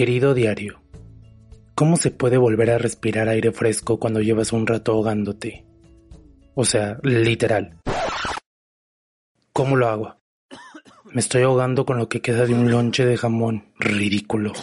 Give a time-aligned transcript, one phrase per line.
[0.00, 0.80] Querido diario,
[1.74, 5.66] ¿cómo se puede volver a respirar aire fresco cuando llevas un rato ahogándote?
[6.54, 7.76] O sea, literal.
[9.52, 10.16] ¿Cómo lo hago?
[11.12, 13.74] Me estoy ahogando con lo que queda de un lonche de jamón.
[13.78, 14.54] Ridículo.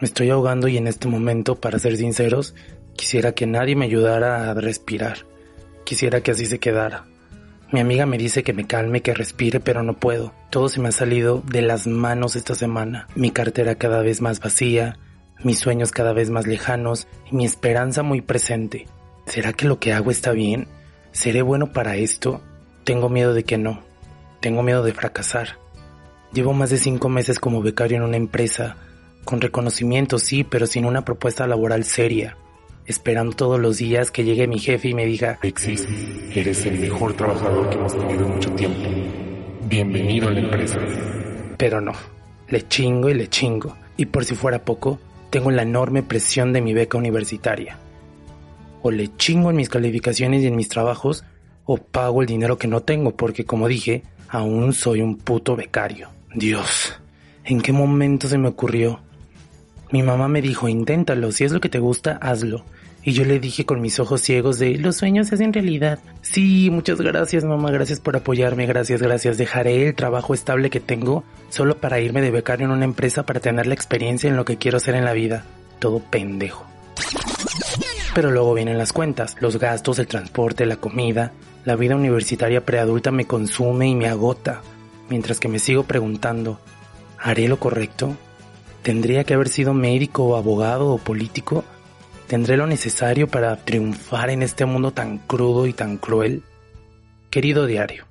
[0.00, 2.54] Me estoy ahogando y en este momento, para ser sinceros,
[2.94, 5.26] quisiera que nadie me ayudara a respirar.
[5.82, 7.06] Quisiera que así se quedara.
[7.72, 10.34] Mi amiga me dice que me calme, que respire, pero no puedo.
[10.50, 13.08] Todo se me ha salido de las manos esta semana.
[13.14, 14.98] Mi cartera cada vez más vacía,
[15.42, 18.88] mis sueños cada vez más lejanos y mi esperanza muy presente.
[19.24, 20.68] ¿Será que lo que hago está bien?
[21.12, 22.42] ¿Seré bueno para esto?
[22.84, 23.80] Tengo miedo de que no.
[24.40, 25.56] Tengo miedo de fracasar.
[26.34, 28.76] Llevo más de cinco meses como becario en una empresa,
[29.24, 32.36] con reconocimiento sí, pero sin una propuesta laboral seria
[32.86, 35.86] esperando todos los días que llegue mi jefe y me diga, Alexis,
[36.34, 38.88] eres el mejor trabajador que hemos tenido en mucho tiempo.
[39.68, 40.78] Bienvenido a la empresa.
[41.56, 41.92] Pero no,
[42.48, 43.76] le chingo y le chingo.
[43.96, 44.98] Y por si fuera poco,
[45.30, 47.78] tengo la enorme presión de mi beca universitaria.
[48.82, 51.24] O le chingo en mis calificaciones y en mis trabajos,
[51.64, 56.08] o pago el dinero que no tengo, porque como dije, aún soy un puto becario.
[56.34, 57.00] Dios,
[57.44, 59.00] ¿en qué momento se me ocurrió?
[59.92, 62.64] Mi mamá me dijo, inténtalo, si es lo que te gusta, hazlo.
[63.04, 65.98] Y yo le dije con mis ojos ciegos de, los sueños se hacen realidad.
[66.22, 69.36] Sí, muchas gracias mamá, gracias por apoyarme, gracias, gracias.
[69.36, 73.40] Dejaré el trabajo estable que tengo solo para irme de becario en una empresa para
[73.40, 75.44] tener la experiencia en lo que quiero hacer en la vida.
[75.78, 76.64] Todo pendejo.
[78.14, 81.32] Pero luego vienen las cuentas, los gastos, el transporte, la comida.
[81.64, 84.62] La vida universitaria preadulta me consume y me agota,
[85.10, 86.60] mientras que me sigo preguntando,
[87.18, 88.16] ¿haré lo correcto?
[88.82, 91.64] ¿Tendría que haber sido médico o abogado o político?
[92.26, 96.42] ¿Tendré lo necesario para triunfar en este mundo tan crudo y tan cruel?
[97.30, 98.06] Querido diario,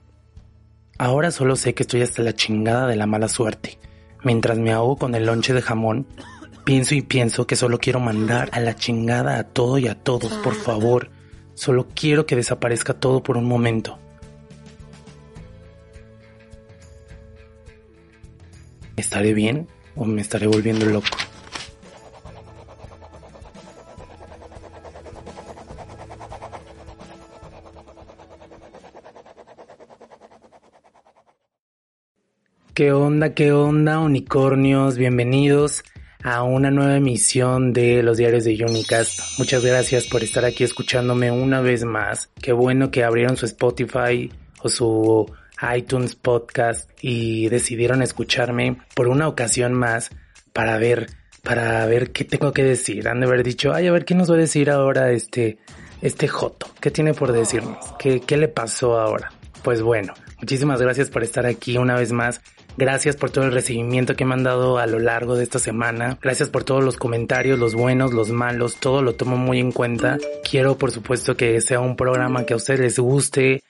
[0.97, 3.79] ahora solo sé que estoy hasta la chingada de la mala suerte.
[4.23, 6.07] Mientras me ahogo con el lonche de jamón,
[6.63, 10.31] pienso y pienso que solo quiero mandar a la chingada a todo y a todos,
[10.35, 11.09] por favor.
[11.53, 13.99] Solo quiero que desaparezca todo por un momento.
[18.95, 19.67] ¿Estaré bien?
[19.95, 21.07] O me estaré volviendo loco.
[32.73, 34.97] ¿Qué onda, qué onda, unicornios?
[34.97, 35.83] Bienvenidos
[36.23, 39.19] a una nueva emisión de los diarios de Unicast.
[39.37, 42.29] Muchas gracias por estar aquí escuchándome una vez más.
[42.41, 44.31] Qué bueno que abrieron su Spotify
[44.63, 45.31] o su
[45.75, 50.09] iTunes Podcast y decidieron escucharme por una ocasión más
[50.53, 51.07] para ver,
[51.43, 53.07] para ver qué tengo que decir.
[53.07, 55.57] Han de haber dicho, ay, a ver qué nos va a decir ahora este,
[56.01, 56.67] este Joto.
[56.79, 57.77] ¿Qué tiene por decirnos?
[57.99, 59.31] ¿Qué, qué le pasó ahora?
[59.63, 62.41] Pues bueno, muchísimas gracias por estar aquí una vez más.
[62.77, 66.17] Gracias por todo el recibimiento que me han dado a lo largo de esta semana.
[66.21, 70.17] Gracias por todos los comentarios, los buenos, los malos, todo lo tomo muy en cuenta.
[70.49, 73.61] Quiero por supuesto que sea un programa que a ustedes les guste,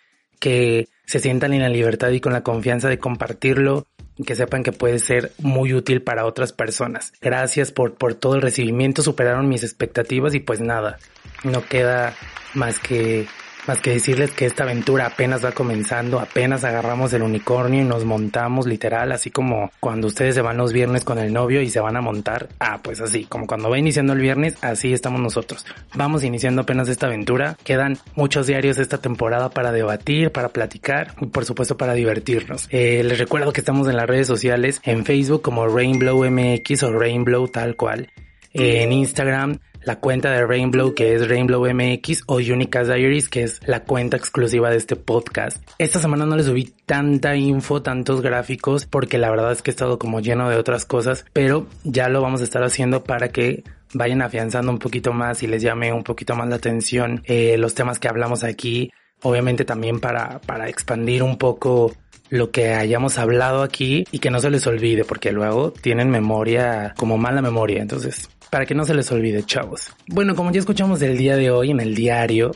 [0.42, 3.86] que se sientan en la libertad y con la confianza de compartirlo
[4.18, 7.14] y que sepan que puede ser muy útil para otras personas.
[7.22, 10.98] Gracias por, por todo el recibimiento, superaron mis expectativas y pues nada,
[11.44, 12.16] no queda
[12.56, 13.28] más que
[13.68, 18.06] más que decirles que esta aventura apenas va comenzando, apenas agarramos el unicornio y nos
[18.06, 21.80] montamos literal, así como cuando ustedes se van los viernes con el novio y se
[21.80, 22.50] van a montar.
[22.60, 25.66] Ah, pues así, como cuando va iniciando el viernes, así estamos nosotros.
[25.94, 27.58] Vamos iniciando apenas esta aventura.
[27.64, 32.68] Quedan muchos diarios esta temporada para debatir, para platicar y por supuesto para divertirnos.
[32.72, 36.94] Eh, les recuerdo que estamos en las redes sociales, en Facebook como Rainbow MX o
[36.94, 38.10] Rainbow tal cual.
[38.54, 43.60] En Instagram la cuenta de Rainbow que es Rainbow MX o Unicast Diaries que es
[43.66, 45.64] la cuenta exclusiva de este podcast.
[45.78, 49.74] Esta semana no les subí tanta info, tantos gráficos porque la verdad es que he
[49.74, 53.64] estado como lleno de otras cosas, pero ya lo vamos a estar haciendo para que
[53.94, 57.76] vayan afianzando un poquito más y les llame un poquito más la atención eh, los
[57.76, 58.92] temas que hablamos aquí.
[59.24, 61.94] Obviamente también para, para expandir un poco
[62.32, 66.96] lo que hayamos hablado aquí y que no se les olvide porque luego tienen memoria
[66.98, 67.82] como mala memoria.
[67.82, 69.94] Entonces para que no se les olvide, chavos.
[70.08, 72.52] Bueno, como ya escuchamos el día de hoy en el diario,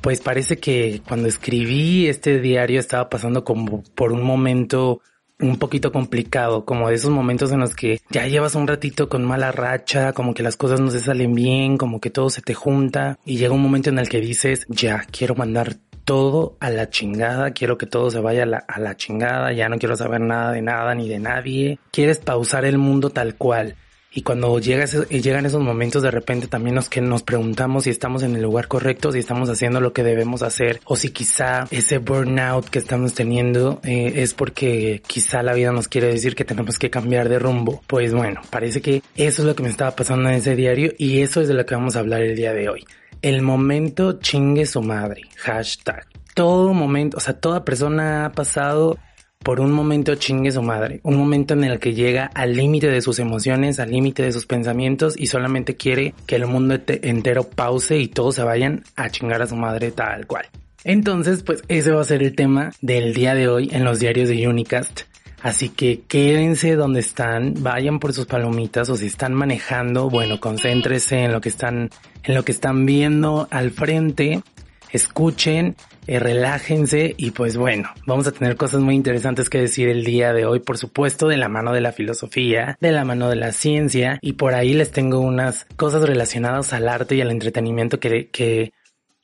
[0.00, 5.00] pues parece que cuando escribí este diario estaba pasando como por un momento
[5.38, 9.24] un poquito complicado, como de esos momentos en los que ya llevas un ratito con
[9.24, 12.54] mala racha, como que las cosas no se salen bien, como que todo se te
[12.54, 16.88] junta y llega un momento en el que dices, ya, quiero mandar todo a la
[16.88, 20.62] chingada, quiero que todo se vaya a la, chingada, ya no quiero saber nada de
[20.62, 23.74] nada ni de nadie, quieres pausar el mundo tal cual
[24.12, 28.22] Y cuando llega llegan esos momentos de repente también nos, que nos preguntamos si estamos
[28.22, 31.98] en el lugar correcto, si estamos haciendo lo que debemos hacer o si quizá ese
[31.98, 36.78] burnout que estamos teniendo eh, es porque quizá la vida nos quiere decir que tenemos
[36.78, 37.82] que cambiar de rumbo.
[37.88, 41.20] Pues bueno, parece que eso es lo que me estaba pasando en ese diario y
[41.20, 42.86] eso es de lo que vamos a hablar el día de hoy.
[43.26, 45.22] El momento chingue su madre.
[45.38, 46.06] Hashtag.
[46.32, 48.98] Todo momento, o sea, toda persona ha pasado
[49.40, 53.00] por un momento chingue su madre, un momento en el que llega al límite de
[53.00, 57.98] sus emociones, al límite de sus pensamientos y solamente quiere que el mundo entero pause
[57.98, 60.46] y todos se vayan a chingar a su madre tal cual.
[60.84, 64.28] Entonces, pues ese va a ser el tema del día de hoy en los diarios
[64.28, 65.00] de Unicast.
[65.46, 71.22] Así que quédense donde están, vayan por sus palomitas o si están manejando, bueno, concéntrese
[71.22, 71.88] en lo que están,
[72.24, 74.42] en lo que están viendo al frente,
[74.90, 75.76] escuchen
[76.08, 80.32] eh, relájense y pues bueno, vamos a tener cosas muy interesantes que decir el día
[80.32, 83.50] de hoy, por supuesto, de la mano de la filosofía, de la mano de la
[83.50, 88.28] ciencia y por ahí les tengo unas cosas relacionadas al arte y al entretenimiento que,
[88.30, 88.72] que,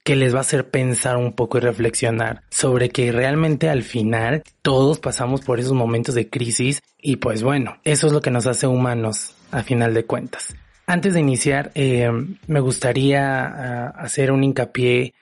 [0.05, 4.43] que les va a hacer pensar un poco y reflexionar sobre que realmente al final
[4.63, 8.47] todos pasamos por esos momentos de crisis y pues bueno, eso es lo que nos
[8.47, 10.55] hace humanos a final de cuentas.
[10.87, 12.11] Antes de iniciar, eh,
[12.47, 15.15] me gustaría ah, hacer un hincapié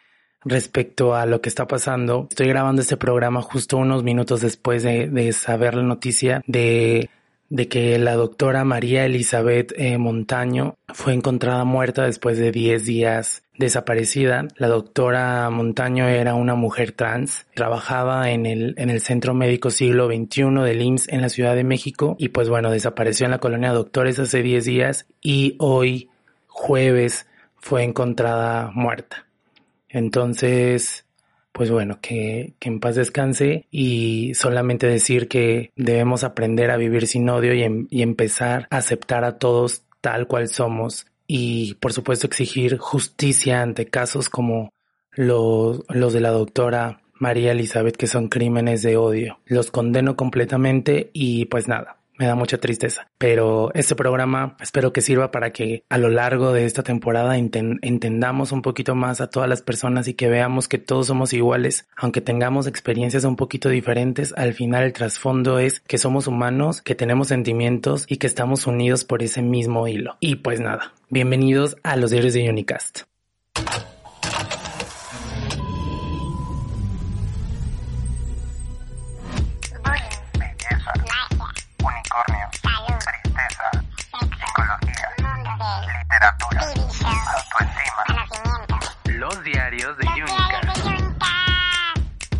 [0.42, 2.26] respecto a lo que está pasando.
[2.30, 7.10] Estoy grabando este programa justo unos minutos después de, saber la noticia de,
[7.50, 13.42] de, que la doctora María Elizabeth eh, Montaño fue encontrada muerta después de 10 días
[13.58, 14.48] desaparecida.
[14.56, 20.06] La doctora Montaño era una mujer trans, trabajaba en el, en el Centro Médico Siglo
[20.06, 23.72] XXI del IMSS en la Ciudad de México y pues bueno, desapareció en la colonia
[23.72, 26.08] Doctores hace 10 días y hoy,
[26.46, 27.26] jueves,
[27.56, 29.26] fue encontrada muerta.
[29.90, 31.04] Entonces,
[31.60, 37.06] pues bueno, que, que, en paz descanse y solamente decir que debemos aprender a vivir
[37.06, 41.92] sin odio y, em, y empezar a aceptar a todos tal cual somos y por
[41.92, 44.72] supuesto exigir justicia ante casos como
[45.12, 49.38] los, los de la doctora María Elizabeth que son crímenes de odio.
[49.44, 53.08] Los condeno completamente y pues nada, me da mucha tristeza.
[53.16, 58.52] Pero este programa espero que sirva para que a lo largo de esta temporada entendamos
[58.52, 62.20] un poquito más a todas las personas y que veamos que todos somos iguales, aunque
[62.20, 67.28] tengamos experiencias un poquito diferentes, al final el trasfondo es que somos humanos, que tenemos
[67.28, 70.18] sentimientos y que estamos unidos por ese mismo hilo.
[70.20, 73.09] Y pues nada, bienvenidos a los diarios de Unicast.
[89.06, 90.78] Los diarios de Unicast.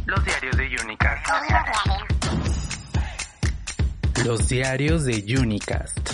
[0.06, 1.26] Los diarios de Unicast.
[4.24, 6.10] Los diarios de Unicast.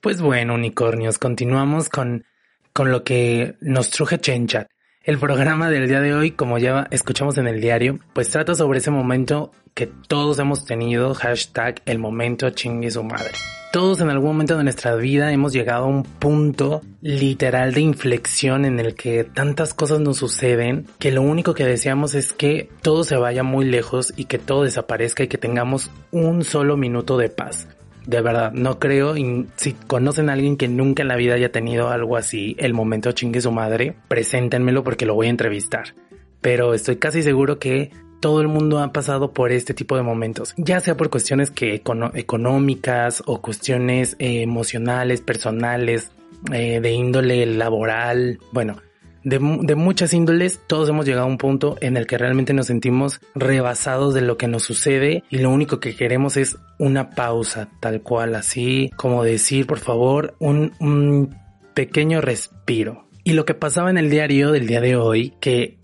[0.00, 2.24] Pues bueno, unicornios, continuamos con,
[2.72, 4.68] con lo que nos truje Chenchat.
[5.10, 8.78] El programa del día de hoy, como ya escuchamos en el diario, pues trata sobre
[8.78, 13.32] ese momento que todos hemos tenido, hashtag el momento chingue su madre.
[13.72, 18.64] Todos en algún momento de nuestra vida hemos llegado a un punto literal de inflexión
[18.64, 23.02] en el que tantas cosas nos suceden que lo único que deseamos es que todo
[23.02, 27.30] se vaya muy lejos y que todo desaparezca y que tengamos un solo minuto de
[27.30, 27.66] paz.
[28.10, 31.52] De verdad, no creo, y si conocen a alguien que nunca en la vida haya
[31.52, 35.94] tenido algo así, el momento chingue su madre, preséntenmelo porque lo voy a entrevistar.
[36.40, 40.54] Pero estoy casi seguro que todo el mundo ha pasado por este tipo de momentos,
[40.56, 41.84] ya sea por cuestiones que
[42.14, 46.10] económicas o cuestiones eh, emocionales, personales,
[46.52, 48.78] eh, de índole laboral, bueno,
[49.24, 52.66] de, de, muchas índoles, todos hemos llegado a un punto en el que realmente nos
[52.66, 57.68] sentimos rebasados de lo que nos sucede y lo único que queremos es una pausa,
[57.80, 61.36] tal cual, así como decir, por favor, un,
[61.74, 63.08] pequeño respiro.
[63.22, 65.80] Y lo que pasaba en el diario del día de hoy, que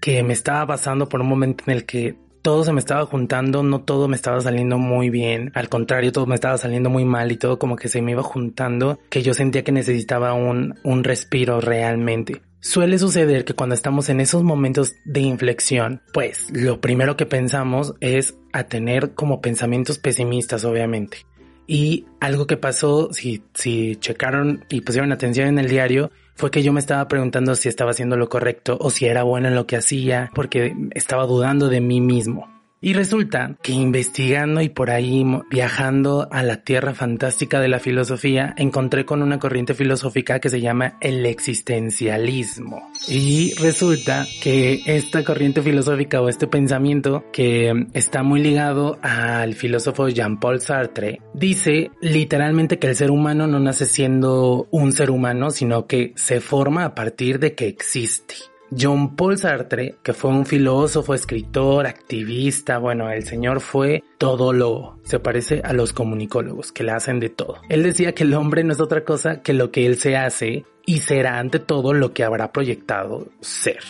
[0.00, 3.64] que me estaba pasando por un momento en el que todo se me estaba juntando,
[3.64, 7.32] no todo me estaba saliendo muy bien, al contrario, todo me estaba saliendo muy mal
[7.32, 11.02] y todo como que se me iba juntando, que yo sentía que necesitaba un, un
[11.02, 12.42] respiro realmente.
[12.60, 17.94] Suele suceder que cuando estamos en esos momentos de inflexión, pues lo primero que pensamos
[17.98, 21.26] es a tener como pensamientos pesimistas, obviamente.
[21.66, 26.62] Y algo que pasó, si, si checaron y pusieron atención en el diario, fue que
[26.62, 29.66] yo me estaba preguntando si estaba haciendo lo correcto o si era bueno en lo
[29.66, 32.55] que hacía, porque estaba dudando de mí mismo.
[32.86, 38.54] Y resulta que investigando y por ahí viajando a la tierra fantástica de la filosofía,
[38.56, 42.88] encontré con una corriente filosófica que se llama el existencialismo.
[43.08, 50.08] Y resulta que esta corriente filosófica o este pensamiento que está muy ligado al filósofo
[50.08, 55.88] Jean-Paul Sartre, dice literalmente que el ser humano no nace siendo un ser humano, sino
[55.88, 58.36] que se forma a partir de que existe.
[58.76, 64.98] John Paul Sartre, que fue un filósofo, escritor, activista, bueno, el señor fue todo lo
[65.04, 67.58] Se parece a los comunicólogos que le hacen de todo.
[67.68, 70.64] Él decía que el hombre no es otra cosa que lo que él se hace
[70.84, 73.80] y será ante todo lo que habrá proyectado ser.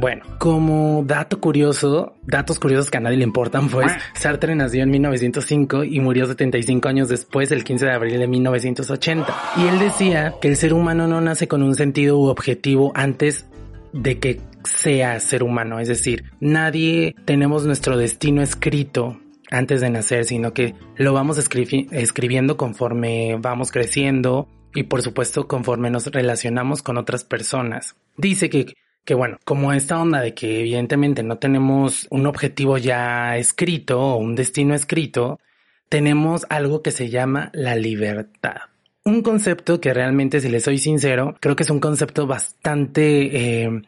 [0.00, 4.90] Bueno, como dato curioso, datos curiosos que a nadie le importan, pues Sartre nació en
[4.90, 9.34] 1905 y murió 75 años después, el 15 de abril de 1980.
[9.56, 13.46] Y él decía que el ser humano no nace con un sentido u objetivo antes
[13.92, 15.80] de que sea ser humano.
[15.80, 22.56] Es decir, nadie tenemos nuestro destino escrito antes de nacer, sino que lo vamos escribiendo
[22.56, 27.96] conforme vamos creciendo y por supuesto conforme nos relacionamos con otras personas.
[28.16, 33.36] Dice que, que bueno, como esta onda de que evidentemente no tenemos un objetivo ya
[33.38, 35.40] escrito o un destino escrito,
[35.88, 38.60] tenemos algo que se llama la libertad
[39.08, 43.82] un concepto que realmente, si le soy sincero, creo que es un concepto bastante, eh,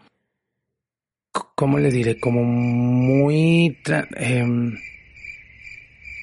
[1.55, 2.19] ¿cómo les diré?
[2.19, 3.79] Como muy...
[4.17, 4.77] Em,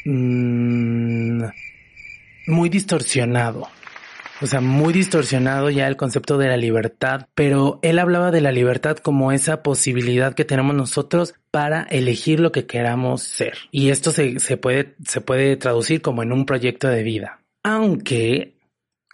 [0.05, 1.43] mm,
[2.47, 3.67] muy distorsionado.
[4.39, 8.51] O sea, muy distorsionado ya el concepto de la libertad, pero él hablaba de la
[8.51, 13.53] libertad como esa posibilidad que tenemos nosotros para elegir lo que queramos ser.
[13.71, 17.39] Y esto se, se, puede, se puede traducir como en un proyecto de vida.
[17.63, 18.56] Aunque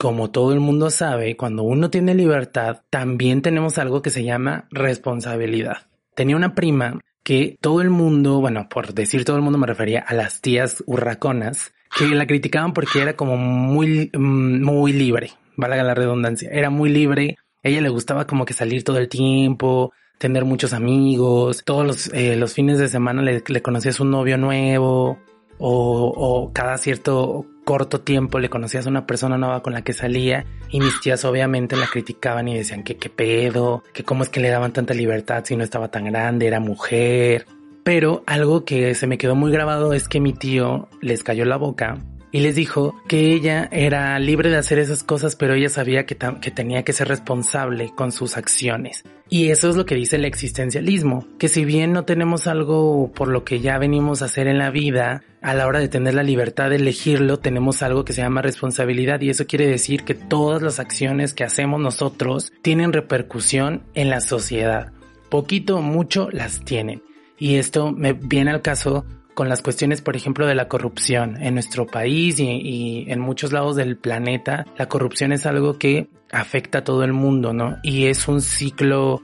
[0.04, 4.68] como todo el mundo sabe, cuando uno tiene libertad, también tenemos algo que se llama
[4.70, 5.88] responsabilidad.
[6.14, 10.02] Tenía una prima que todo el mundo, bueno, por decir todo el mundo me refería
[10.06, 15.82] a las tías hurraconas, que la criticaban porque era como muy, mm, muy libre, valga
[15.84, 20.44] la redundancia, era muy libre, ella le gustaba como que salir todo el tiempo, tener
[20.44, 25.18] muchos amigos, todos los, eh, fines de semana le, le conocía su novio nuevo,
[25.60, 29.94] o, o, cada cierto corto tiempo le conocías a una persona nueva con la que
[29.94, 34.30] salía y mis tías obviamente la criticaban y decían que qué pedo, que cómo es
[34.30, 37.46] que le daban tanta libertad si no estaba tan grande, era mujer.
[37.84, 41.58] Pero algo que se me quedó muy grabado es que mi tío les cayó la
[41.58, 41.98] boca
[42.34, 46.16] y les dijo que ella era libre de hacer esas cosas, pero ella sabía que,
[46.16, 49.04] tenía que ser responsable con sus acciones.
[49.30, 53.28] Y eso es lo que dice el existencialismo, que si bien no tenemos algo por
[53.28, 56.24] lo que ya venimos a hacer en la vida, a la hora de tener la
[56.24, 60.64] libertad de elegirlo, tenemos algo que se llama responsabilidad y eso quiere decir que todas
[60.64, 64.92] las acciones que hacemos nosotros tienen repercusión en la sociedad.
[65.30, 67.04] Poquito o mucho las tienen.
[67.38, 71.54] Y esto me viene al caso con las cuestiones, por ejemplo, de la corrupción en
[71.54, 74.66] nuestro país y, en muchos lados del planeta.
[74.78, 77.78] La corrupción es algo que afecta a todo el mundo, ¿no?
[77.84, 79.22] Y es un ciclo,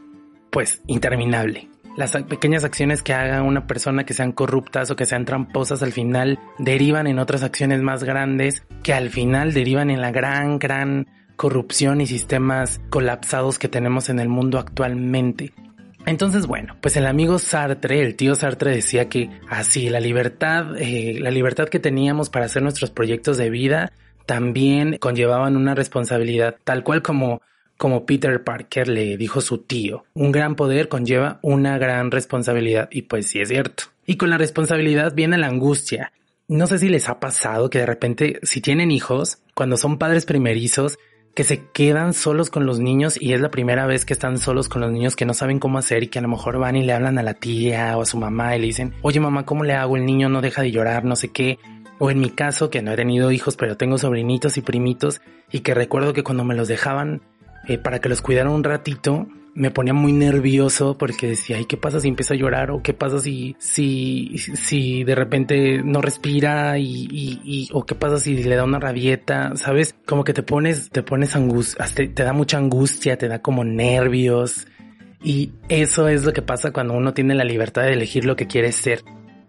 [0.51, 1.69] pues, interminable.
[1.95, 5.91] Las pequeñas acciones que haga una persona que sean corruptas o que sean tramposas al
[5.91, 11.07] final derivan en otras acciones más grandes que al final derivan en la gran, gran
[11.35, 15.53] corrupción y sistemas colapsados que tenemos en el mundo actualmente.
[16.05, 21.17] Entonces, bueno, pues el amigo Sartre, el tío Sartre decía que así la libertad, eh,
[21.19, 23.91] la libertad que teníamos para hacer nuestros proyectos de vida
[24.25, 27.41] también conllevaban una responsabilidad, tal cual como
[27.79, 33.03] como Peter Parker le dijo su tío, un gran poder conlleva una gran responsabilidad y
[33.03, 33.85] pues sí es cierto.
[34.05, 36.11] Y con la responsabilidad viene la angustia.
[36.49, 40.25] No sé si les ha pasado que de repente si tienen hijos, cuando son padres
[40.25, 40.99] primerizos,
[41.33, 44.67] que se quedan solos con los niños y es la primera vez que están solos
[44.67, 46.83] con los niños que no saben cómo hacer y que a lo mejor van y
[46.83, 49.63] le hablan a la tía o a su mamá y le dicen, oye mamá, ¿cómo
[49.63, 49.95] le hago?
[49.95, 51.59] El niño no deja de llorar, no sé qué.
[51.97, 55.21] O en mi caso, que no he tenido hijos, pero tengo sobrinitos y primitos
[55.51, 57.21] y que recuerdo que cuando me los dejaban
[57.67, 61.77] eh, para que los cuidara un ratito, me ponía muy nervioso porque decía, ¿y qué
[61.77, 62.71] pasa si empieza a llorar?
[62.71, 66.77] ¿O qué pasa si, si, si de repente no respira?
[66.77, 69.55] Y, y, o qué pasa si le da una rabieta?
[69.55, 69.95] ¿Sabes?
[70.05, 73.63] Como que te pones, te pones angustia, te, te da mucha angustia, te da como
[73.63, 74.67] nervios.
[75.21, 78.47] Y eso es lo que pasa cuando uno tiene la libertad de elegir lo que
[78.47, 79.03] quieres ser.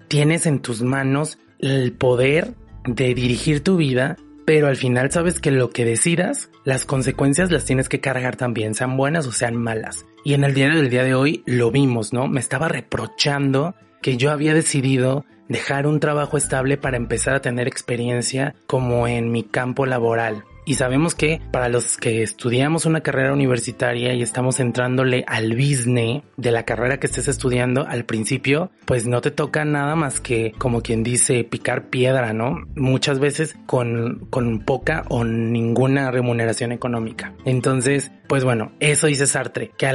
[0.08, 2.54] Tienes en tus manos el poder
[2.84, 4.16] de dirigir tu vida
[4.50, 8.74] pero al final sabes que lo que decidas, las consecuencias las tienes que cargar también,
[8.74, 10.06] sean buenas o sean malas.
[10.24, 12.26] Y en el diario del día de hoy lo vimos, ¿no?
[12.26, 17.68] Me estaba reprochando que yo había decidido dejar un trabajo estable para empezar a tener
[17.68, 20.42] experiencia como en mi campo laboral.
[20.70, 26.22] Y sabemos que para los que estudiamos una carrera universitaria y estamos entrándole al business
[26.36, 30.52] de la carrera que estés estudiando al principio, pues no te toca nada más que,
[30.58, 32.68] como quien dice, picar piedra, ¿no?
[32.76, 37.34] Muchas veces con, con poca o ninguna remuneración económica.
[37.44, 39.88] Entonces, pues bueno, eso dice Sartre, que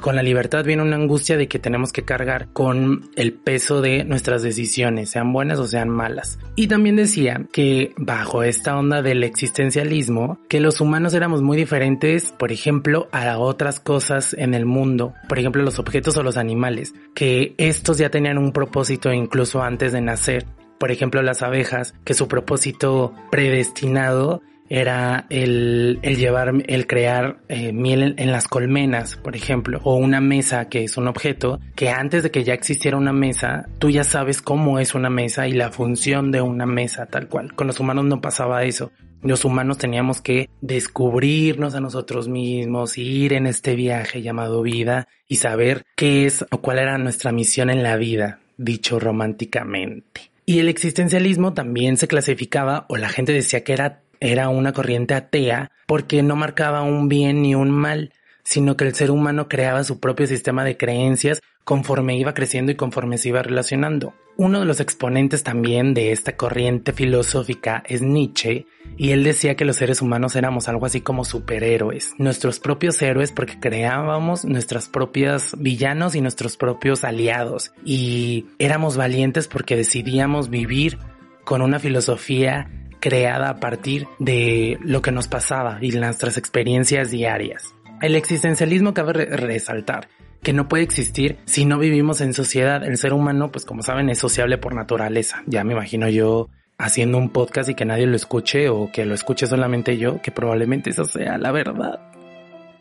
[0.00, 4.02] con la libertad viene una angustia de que tenemos que cargar con el peso de
[4.04, 6.38] nuestras decisiones, sean buenas o sean malas.
[6.56, 12.32] Y también decía que bajo esta onda del existencialismo, que los humanos éramos muy diferentes,
[12.32, 16.94] por ejemplo, a otras cosas en el mundo, por ejemplo, los objetos o los animales,
[17.14, 20.46] que estos ya tenían un propósito incluso antes de nacer.
[20.78, 24.42] Por ejemplo, las abejas, que su propósito predestinado
[24.74, 30.70] era el, llevar, el crear eh, miel en, las colmenas, por ejemplo, o una mesa
[30.70, 34.40] que es un objeto que antes de que ya existiera una mesa, tú ya sabes
[34.40, 37.54] cómo es una mesa y la función de una mesa tal cual.
[37.54, 38.92] Con los humanos no pasaba eso.
[39.22, 45.36] Los humanos teníamos que descubrirnos a nosotros mismos, ir en este viaje llamado vida y
[45.36, 50.32] saber qué es o cuál era nuestra misión en la vida, dicho románticamente.
[50.44, 55.14] Y el existencialismo también se clasificaba, o la gente decía que era era una corriente
[55.14, 59.84] atea porque no marcaba un bien ni un mal, sino que el ser humano creaba
[59.84, 64.14] su propio sistema de creencias conforme iba creciendo y conforme se iba relacionando.
[64.36, 69.64] Uno de los exponentes también de esta corriente filosófica es Nietzsche, y él decía que
[69.64, 75.54] los seres humanos éramos algo así como superhéroes, nuestros propios héroes porque creábamos nuestras propias
[75.58, 80.98] villanos y nuestros propios aliados, y éramos valientes porque decidíamos vivir
[81.44, 82.70] con una filosofía
[83.00, 87.74] creada a partir de lo que nos pasaba y nuestras experiencias diarias.
[88.02, 90.08] El existencialismo cabe resaltar
[90.42, 92.84] que no puede existir si no vivimos en sociedad.
[92.84, 95.44] El ser humano, pues como saben, es sociable por naturaleza.
[95.46, 99.14] Ya me imagino yo haciendo un podcast y que nadie lo escuche o que lo
[99.14, 102.00] escuche solamente yo, que probablemente eso sea la verdad.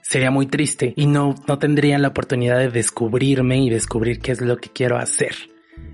[0.02, 4.42] Sería muy triste y no, no tendrían la oportunidad de descubrirme y descubrir qué es
[4.42, 5.36] lo que quiero hacer.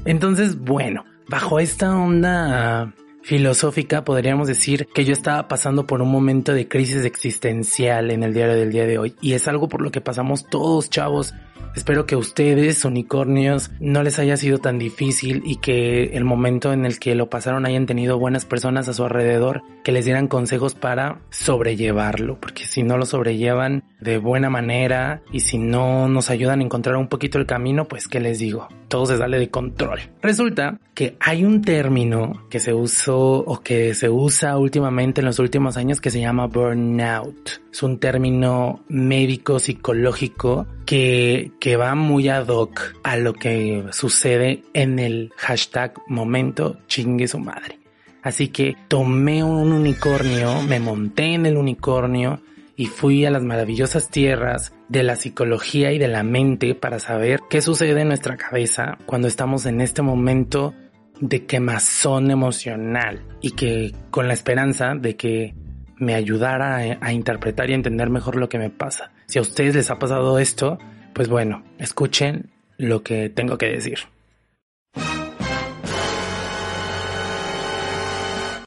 [0.06, 2.94] Entonces, bueno, bajo esta onda
[3.28, 8.34] filosófica, podríamos decir que yo estaba pasando por un momento de crisis existencial en el
[8.34, 9.16] diario del día de hoy.
[9.20, 11.34] Y es algo por lo que pasamos todos, chavos.
[11.76, 16.86] Espero que ustedes, unicornios, no les haya sido tan difícil y que el momento en
[16.86, 20.74] el que lo pasaron hayan tenido buenas personas a su alrededor que les dieran consejos
[20.74, 22.40] para sobrellevarlo.
[22.40, 26.96] Porque si no lo sobrellevan de buena manera y si no nos ayudan a encontrar
[26.96, 30.00] un poquito el camino, pues qué les digo, todo se sale de control.
[30.22, 35.40] Resulta que hay un término que se usó o que se usa últimamente en los
[35.40, 37.62] últimos años que se llama burnout.
[37.72, 44.64] Es un término médico psicológico que, que va muy ad hoc a lo que sucede
[44.74, 47.80] en el hashtag momento chingue su madre.
[48.22, 52.42] Así que tomé un unicornio, me monté en el unicornio
[52.76, 57.40] y fui a las maravillosas tierras de la psicología y de la mente para saber
[57.50, 60.74] qué sucede en nuestra cabeza cuando estamos en este momento
[61.20, 65.56] de quemazón emocional y que con la esperanza de que
[65.98, 69.12] me ayudara a, interpretar y entender mejor lo que me pasa.
[69.26, 70.78] Si a ustedes les ha pasado esto,
[71.18, 73.98] pues bueno, escuchen lo que tengo que decir.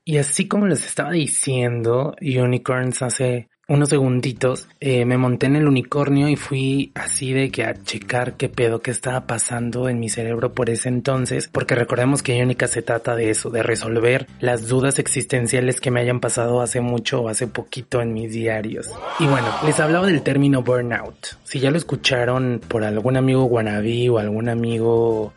[0.04, 5.68] Y así como les estaba diciendo, Unicorns hace unos segunditos, eh, me monté en el
[5.68, 10.08] unicornio y fui así de que a checar qué pedo que estaba pasando en mi
[10.08, 14.66] cerebro por ese entonces, porque recordemos que Iónica se trata de eso, de resolver las
[14.66, 18.90] dudas existenciales que me hayan pasado hace mucho o hace poquito en mis diarios.
[19.20, 21.38] Y bueno, les hablaba del término burnout.
[21.44, 25.32] Si ya lo escucharon por algún amigo guanabí o algún amigo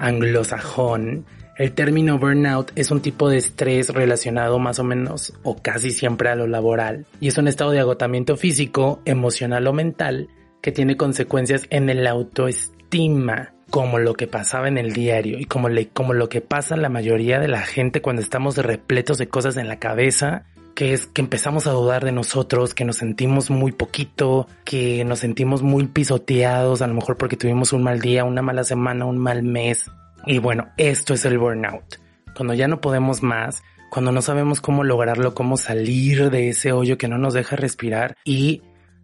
[0.00, 1.26] anglosajón,
[1.58, 6.30] el término burnout es un tipo de estrés relacionado más o menos o casi siempre
[6.30, 10.28] a lo laboral y es un estado de agotamiento físico, emocional o mental
[10.62, 15.68] que tiene consecuencias en el autoestima como lo que pasaba en el diario y como,
[15.92, 19.68] como lo que pasa la mayoría de la gente cuando estamos repletos de cosas en
[19.68, 20.44] la cabeza
[20.78, 25.18] que es que empezamos a dudar de nosotros, que nos sentimos muy poquito, que nos
[25.18, 29.18] sentimos muy pisoteados, a lo mejor porque tuvimos un mal día, una mala semana, un
[29.18, 29.90] mal mes,
[30.26, 31.96] y bueno, esto es el burnout.
[32.34, 36.98] Cuando ya no podemos más, cuando no sabemos cómo lograrlo, cómo salir de ese hoyo
[36.98, 38.62] que no nos deja respirar y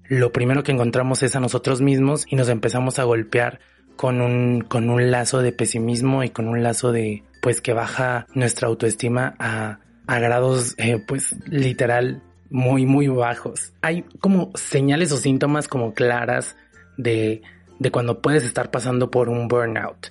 [0.08, 3.60] lo primero que encontramos es a nosotros mismos y nos empezamos a golpear
[3.96, 8.26] con un, con un lazo de pesimismo y con un lazo de, pues que baja
[8.34, 13.72] nuestra autoestima a, a grados, eh, pues literal, muy, muy bajos.
[13.80, 16.56] Hay como señales o síntomas como claras
[16.98, 17.42] de,
[17.78, 20.08] de cuando puedes estar pasando por un burnout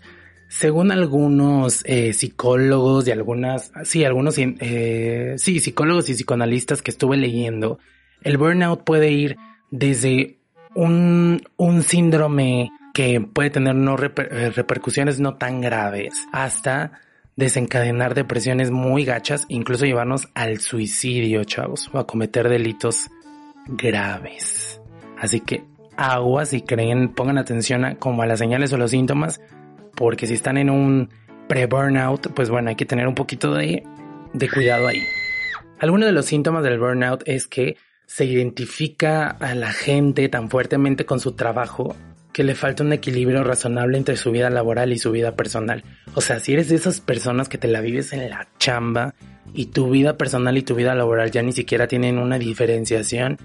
[0.53, 7.17] Según algunos eh, psicólogos y algunas, sí, algunos, eh, sí, psicólogos y psicoanalistas que estuve
[7.17, 7.79] leyendo,
[8.21, 9.35] el burnout puede ir
[9.71, 10.37] desde
[10.75, 17.01] un, un síndrome que puede tener no eh, repercusiones no tan graves hasta
[17.35, 23.09] desencadenar depresiones muy gachas, incluso llevarnos al suicidio, chavos, o a cometer delitos
[23.65, 24.79] graves.
[25.17, 25.63] Así que
[25.97, 29.41] aguas si creen, pongan atención a, como a las señales o los síntomas
[29.95, 31.09] porque si están en un
[31.47, 33.83] pre-burnout, pues bueno, hay que tener un poquito de,
[34.53, 35.01] cuidado ahí.
[35.79, 41.05] Algunos de los síntomas del burnout es que se identifica a la gente tan fuertemente
[41.05, 41.95] con su trabajo
[42.31, 45.83] que le falta un equilibrio razonable entre su vida laboral y su vida personal.
[46.15, 49.13] O sea, si eres de esas personas que te la vives en la chamba
[49.53, 53.37] y tu vida personal y tu vida laboral ya ni siquiera tienen una diferenciación,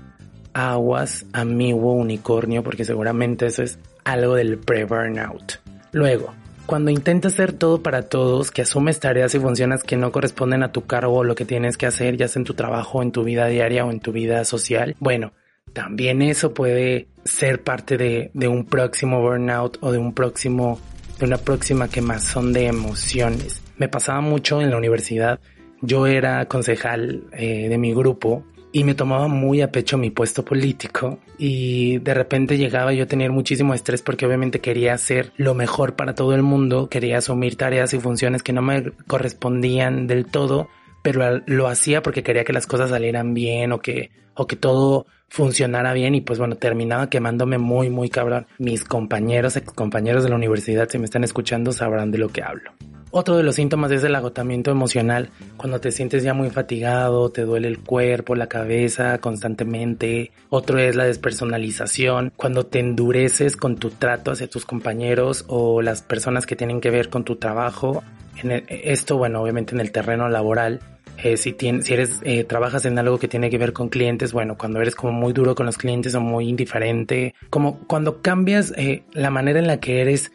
[0.54, 5.67] aguas, amigo unicornio, porque seguramente eso es algo del pre-burnout.
[5.92, 6.34] Luego,
[6.66, 10.70] cuando intentas hacer todo para todos, que asumes tareas y funciones que no corresponden a
[10.70, 13.24] tu cargo o lo que tienes que hacer, ya sea en tu trabajo, en tu
[13.24, 15.32] vida diaria o en tu vida social, bueno,
[15.72, 20.78] también eso puede ser parte de, un próximo burnout o de un próximo,
[21.18, 23.62] de una próxima quemazón de emociones.
[23.76, 25.40] Me pasaba mucho en la universidad.
[25.80, 30.44] Yo era concejal eh, de mi grupo y me tomaba muy a pecho mi puesto
[30.44, 35.54] político y de repente llegaba yo a tener muchísimo estrés porque obviamente quería hacer lo
[35.54, 40.26] mejor para todo el mundo, quería asumir tareas y funciones que no me correspondían del
[40.26, 40.68] todo,
[41.02, 45.06] pero lo hacía porque quería que las cosas salieran bien o que o que todo
[45.28, 48.46] funcionara bien y pues bueno, terminaba quemándome muy muy cabrón.
[48.58, 52.42] Mis compañeros, ex compañeros de la universidad si me están escuchando sabrán de lo que
[52.42, 52.72] hablo.
[53.10, 57.42] Otro de los síntomas es el agotamiento emocional, cuando te sientes ya muy fatigado, te
[57.42, 60.30] duele el cuerpo, la cabeza constantemente.
[60.50, 66.02] Otro es la despersonalización, cuando te endureces con tu trato hacia tus compañeros o las
[66.02, 68.02] personas que tienen que ver con tu trabajo.
[68.42, 70.80] En esto, bueno, obviamente en el terreno laboral.
[71.24, 74.32] Eh, si, tienes, si eres, eh, trabajas en algo que tiene que ver con clientes,
[74.32, 78.72] bueno, cuando eres como muy duro con los clientes o muy indiferente, como cuando cambias
[78.76, 80.30] eh, la manera en la que eres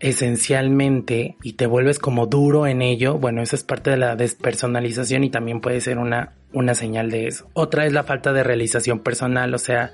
[0.00, 5.24] esencialmente y te vuelves como duro en ello, bueno, eso es parte de la despersonalización
[5.24, 7.48] y también puede ser una, una señal de eso.
[7.54, 9.92] Otra es la falta de realización personal, o sea,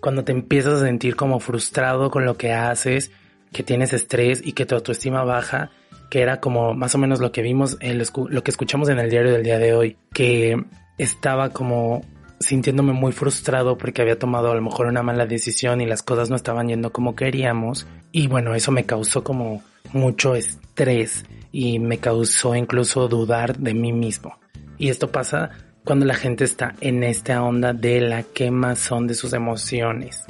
[0.00, 3.10] cuando te empiezas a sentir como frustrado con lo que haces,
[3.52, 5.70] que tienes estrés y que tu autoestima baja,
[6.10, 9.32] que era como más o menos lo que vimos, lo que escuchamos en el diario
[9.32, 10.56] del día de hoy, que
[10.98, 12.02] estaba como
[12.40, 16.30] sintiéndome muy frustrado porque había tomado a lo mejor una mala decisión y las cosas
[16.30, 17.86] no estaban yendo como queríamos.
[18.12, 23.92] Y bueno, eso me causó como mucho estrés y me causó incluso dudar de mí
[23.92, 24.38] mismo.
[24.78, 25.50] Y esto pasa
[25.84, 30.24] cuando la gente está en esta onda de la quemazón de sus emociones.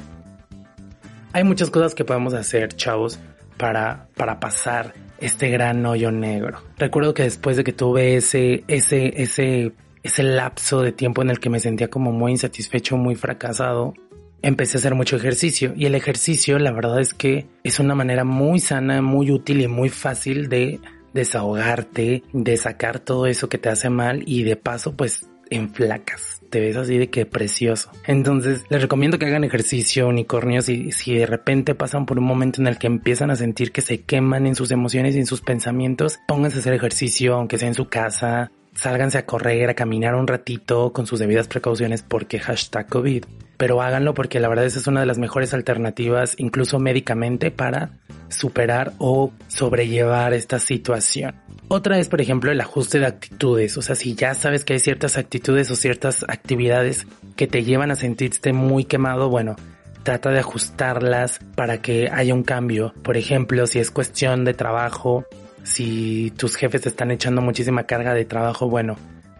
[1.33, 3.19] Hay muchas cosas que podemos hacer, chavos,
[3.57, 6.59] para, para pasar este gran hoyo negro.
[6.77, 11.39] Recuerdo que después de que tuve ese, ese, ese ese lapso de tiempo en el
[11.39, 13.93] que me sentía como muy insatisfecho, muy fracasado,
[14.41, 15.73] empecé a hacer mucho ejercicio.
[15.75, 19.67] Y el ejercicio, la verdad es que es una manera muy sana, muy útil y
[19.67, 20.79] muy fácil de
[21.13, 26.41] desahogarte, de sacar todo eso que te hace mal y de paso pues en flacas.
[26.49, 27.91] Te ves así de que precioso.
[28.05, 32.61] Entonces, les recomiendo que hagan ejercicio, unicornios, y si de repente pasan por un momento
[32.61, 35.41] en el que empiezan a sentir que se queman en sus emociones y en sus
[35.41, 40.15] pensamientos, pónganse a hacer ejercicio, aunque sea en su casa, sálganse a correr, a caminar
[40.15, 43.25] un ratito con sus debidas precauciones porque hashtag COVID.
[43.57, 47.91] Pero háganlo porque la verdad esa es una de las mejores alternativas, incluso médicamente, para
[48.29, 51.35] superar o sobrellevar esta situación.
[51.67, 53.77] Otra es, por ejemplo, el ajuste de actitudes.
[53.77, 57.05] O sea, si ya sabes que hay ciertas actitudes o ciertas actividades
[57.35, 59.55] que te llevan a sentirte muy quemado, bueno,
[60.03, 62.93] trata de ajustarlas para que haya un cambio.
[63.03, 65.25] Por ejemplo, si es cuestión de trabajo,
[65.73, 68.97] si tus jefes te están echando muchísima carga de trabajo, bueno,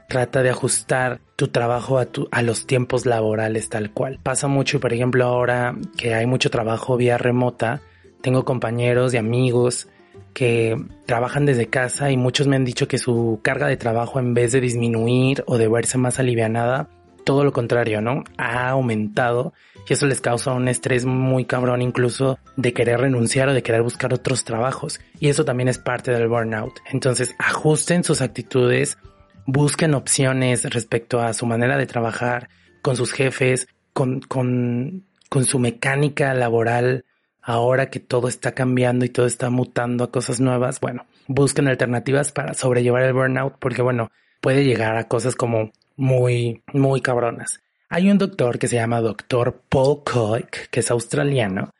[0.07, 4.19] trata de ajustar tu trabajo a, a los tiempos laborales tal cual.
[4.21, 7.81] Pasa mucho, por ejemplo, ahora que hay mucho trabajo vía remota,
[8.21, 9.87] tengo compañeros y amigos
[10.33, 14.33] que trabajan desde casa y muchos me han dicho que su carga de trabajo en
[14.33, 16.89] vez de disminuir o de verse más alivianada,
[17.23, 18.23] todo lo contrario, ¿no?
[18.37, 19.53] Ha aumentado
[19.87, 23.81] y eso les causa un estrés muy cabrón incluso de querer renunciar o de querer
[23.81, 24.99] buscar otros trabajos.
[25.19, 26.79] Y eso también es parte del burnout.
[26.91, 28.97] Entonces ajusten sus actitudes,
[29.45, 32.49] busquen opciones respecto a su manera de trabajar
[32.81, 37.05] con sus jefes, con, con, con su mecánica laboral.
[37.41, 42.31] Ahora que todo está cambiando y todo está mutando a cosas nuevas, bueno, busquen alternativas
[42.31, 44.11] para sobrellevar el burnout porque bueno,
[44.41, 47.61] puede llegar a cosas como muy, muy cabronas.
[47.91, 51.71] Hay un doctor que se llama doctor Paul Koik, que es australiano.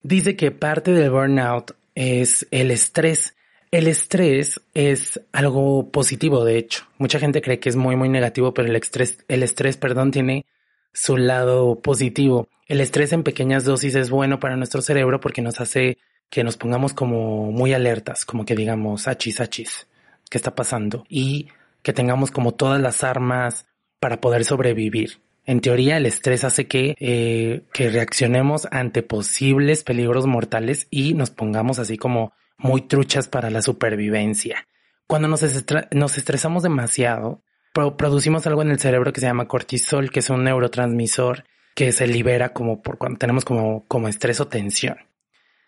[0.00, 3.34] Dice que parte del burnout es el estrés.
[3.72, 6.84] El estrés es algo positivo, de hecho.
[6.96, 10.46] Mucha gente cree que es muy, muy negativo, pero el estrés, el estrés, perdón, tiene
[10.92, 12.48] su lado positivo.
[12.68, 15.98] El estrés en pequeñas dosis es bueno para nuestro cerebro porque nos hace
[16.30, 19.88] que nos pongamos como muy alertas, como que digamos, achis, achis,
[20.30, 21.04] ¿qué está pasando?
[21.08, 21.48] Y
[21.82, 23.66] que tengamos como todas las armas
[23.98, 25.20] para poder sobrevivir.
[25.44, 31.30] En teoría, el estrés hace que, eh, que reaccionemos ante posibles peligros mortales y nos
[31.30, 34.68] pongamos así como muy truchas para la supervivencia.
[35.08, 35.42] Cuando nos,
[35.90, 40.44] nos estresamos demasiado, producimos algo en el cerebro que se llama cortisol, que es un
[40.44, 44.96] neurotransmisor que se libera como por cuando tenemos como, como estrés o tensión.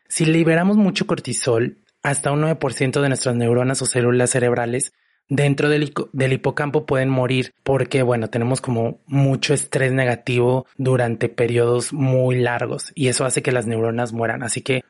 [0.08, 4.92] Si liberamos mucho cortisol, hasta un 9% de nuestras neuronas o células cerebrales
[5.28, 5.92] dentro del,
[6.32, 13.08] hipocampo pueden morir porque, bueno, tenemos como mucho estrés negativo durante periodos muy largos y
[13.08, 14.42] eso hace que las neuronas mueran.
[14.42, 14.82] Así que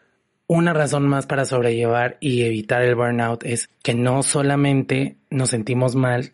[0.46, 5.94] una razón más para sobrellevar y evitar el burnout es que no solamente nos sentimos
[5.94, 6.32] mal,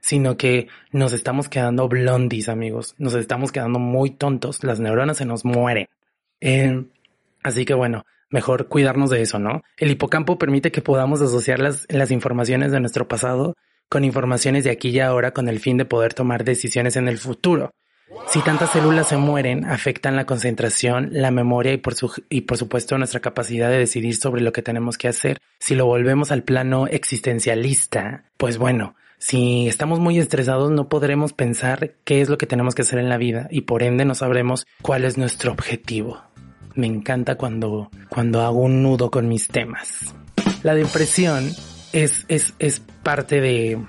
[0.00, 2.94] sino que nos estamos quedando blondies, amigos.
[2.98, 4.62] Nos estamos quedando muy tontos.
[4.62, 5.88] Las neuronas se nos mueren.
[6.40, 6.84] Eh,
[7.42, 9.62] así que bueno, mejor cuidarnos de eso, ¿no?
[9.76, 13.54] El hipocampo permite que podamos asociar las, las informaciones de nuestro pasado
[13.88, 17.18] con informaciones de aquí y ahora con el fin de poder tomar decisiones en el
[17.18, 17.70] futuro.
[18.28, 22.56] Si tantas células se mueren, afectan la concentración, la memoria y por, su, y por
[22.56, 25.38] supuesto nuestra capacidad de decidir sobre lo que tenemos que hacer.
[25.58, 31.94] Si lo volvemos al plano existencialista, pues bueno, si estamos muy estresados no podremos pensar
[32.04, 34.66] qué es lo que tenemos que hacer en la vida y por ende no sabremos
[34.82, 36.25] cuál es nuestro objetivo
[36.76, 40.14] me encanta cuando, cuando hago un nudo con mis temas.
[40.62, 41.50] La depresión
[41.92, 43.84] es, es, es parte de,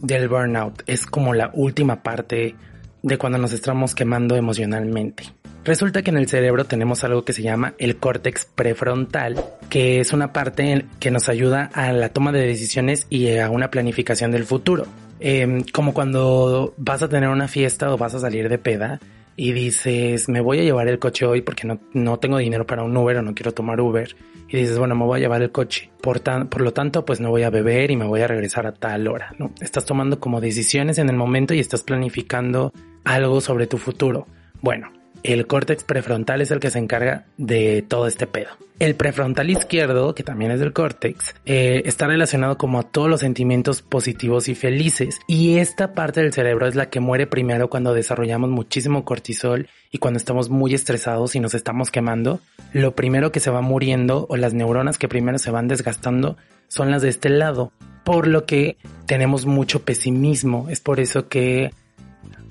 [0.00, 2.54] del burnout, es como la última parte
[3.02, 5.24] de cuando nos estamos quemando emocionalmente.
[5.64, 9.36] Resulta que en el cerebro tenemos algo que se llama el córtex prefrontal,
[9.68, 13.70] que es una parte que nos ayuda a la toma de decisiones y a una
[13.70, 14.86] planificación del futuro.
[15.20, 19.00] Em, como cuando vas a tener una fiesta o vas a salir de peda,
[19.40, 22.82] y dices, me voy a llevar el coche hoy porque no, no tengo dinero para
[22.82, 24.16] un Uber o no quiero tomar Uber.
[24.48, 25.92] Y dices, bueno, me voy a llevar el coche.
[26.02, 28.66] Por, tan, por lo tanto, pues no voy a beber y me voy a regresar
[28.66, 29.52] a tal hora, ¿no?
[29.60, 32.72] Estás tomando como decisiones en el momento y estás planificando
[33.04, 34.26] algo sobre tu futuro.
[34.60, 34.90] Bueno,
[35.22, 38.48] el córtex prefrontal es el que se encarga de todo este pedo.
[38.78, 43.20] El prefrontal izquierdo, que también es del córtex, eh, está relacionado como a todos los
[43.20, 45.18] sentimientos positivos y felices.
[45.26, 49.98] Y esta parte del cerebro es la que muere primero cuando desarrollamos muchísimo cortisol y
[49.98, 52.40] cuando estamos muy estresados y nos estamos quemando.
[52.72, 56.36] Lo primero que se va muriendo o las neuronas que primero se van desgastando
[56.68, 57.72] son las de este lado.
[58.04, 58.76] Por lo que
[59.06, 60.68] tenemos mucho pesimismo.
[60.70, 61.72] Es por eso que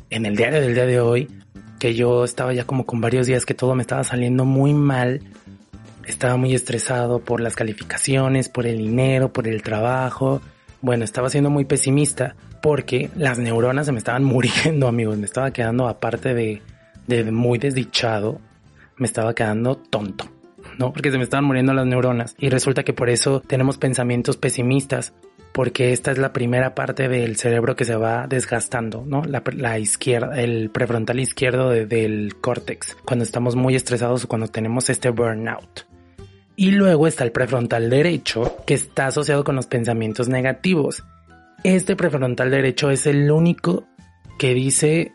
[0.10, 1.30] en el diario del día de hoy
[1.80, 5.22] que yo estaba ya como con varios días que todo me estaba saliendo muy mal.
[6.06, 10.42] Estaba muy estresado por las calificaciones, por el dinero, por el trabajo.
[10.82, 15.18] Bueno, estaba siendo muy pesimista porque las neuronas se me estaban muriendo, amigos.
[15.18, 16.62] Me estaba quedando, aparte de,
[17.08, 18.40] de muy desdichado,
[18.98, 20.26] me estaba quedando tonto.
[20.78, 20.94] ¿no?
[20.94, 22.36] Porque se me estaban muriendo las neuronas.
[22.38, 25.13] Y resulta que por eso tenemos pensamientos pesimistas
[25.58, 29.24] porque esta es la primera parte del cerebro que se va desgastando, ¿no?
[29.24, 35.10] La, izquierda, el prefrontal izquierdo del córtex, cuando estamos muy estresados o cuando tenemos este
[35.10, 35.88] burnout.
[36.56, 41.04] Y luego está el prefrontal derecho, que está asociado con los pensamientos negativos.
[41.63, 43.88] Este prefrontal derecho es el único
[44.38, 45.12] que dice,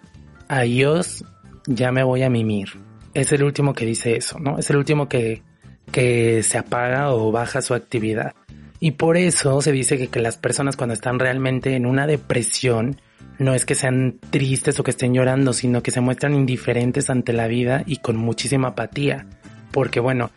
[0.49, 1.25] adiós,
[1.69, 2.71] ya me voy a mimir.
[3.15, 4.59] Es el último que dice eso, ¿no?
[4.59, 5.41] Es el último que,
[5.93, 8.35] que se apaga o baja su actividad.
[8.85, 13.01] Y por eso se dice que, que las personas cuando están realmente en una depresión,
[13.39, 17.33] no es que sean tristes o que estén llorando, sino que se muestran indiferentes ante
[17.33, 19.27] la vida y con muchísima apatía.
[19.71, 20.33] Porque bueno,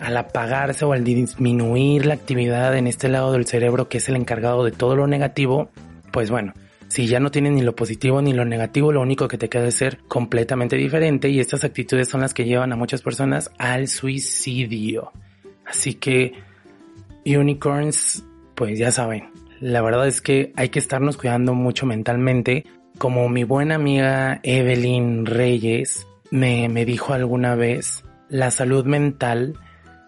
[0.00, 4.16] al apagarse o al disminuir la actividad en este lado del cerebro que es el
[4.16, 5.68] encargado de todo lo negativo,
[6.10, 6.54] pues bueno,
[6.88, 9.66] si ya no tienes ni lo positivo ni lo negativo, lo único que te queda
[9.66, 13.88] es ser completamente diferente y estas actitudes son las que llevan a muchas personas al
[13.88, 15.12] suicidio.
[15.66, 16.32] Así que
[17.26, 22.66] unicorns, pues ya saben, la verdad es que hay que estarnos cuidando mucho mentalmente.
[22.98, 29.58] Como mi buena amiga Evelyn Reyes me, me dijo alguna vez, la salud mental,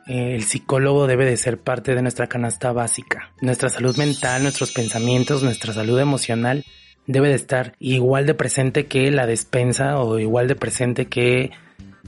[0.06, 3.32] eh, el psicólogo debe de ser parte de nuestra canasta básica.
[3.40, 6.64] Nuestra salud mental, nuestros pensamientos, nuestra salud emocional
[7.06, 11.50] debe de estar igual de presente que la despensa o igual de presente que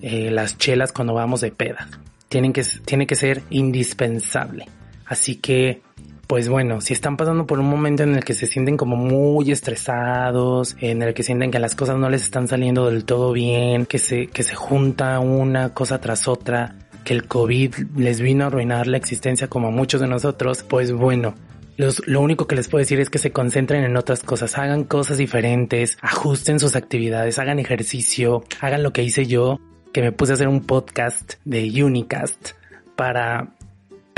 [0.02, 1.88] eh, las chelas cuando vamos de peda.
[2.28, 4.66] Tienen que, tiene que ser indispensable.
[5.08, 5.82] Así que,
[6.26, 9.50] pues bueno, si están pasando por un momento en el que se sienten como muy
[9.50, 13.86] estresados, en el que sienten que las cosas no les están saliendo del todo bien,
[13.86, 18.48] que se, que se junta una cosa tras otra, que el COVID les vino a
[18.48, 21.34] arruinar la existencia como a muchos de nosotros, pues bueno,
[21.78, 25.16] lo único que les puedo decir es que se concentren en otras cosas, hagan cosas
[25.16, 29.60] diferentes, ajusten sus actividades, hagan ejercicio, hagan lo que hice yo,
[29.92, 32.50] que me puse a hacer un podcast de Unicast
[32.96, 33.54] para,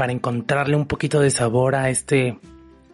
[0.00, 2.38] para encontrarle un poquito de sabor a este,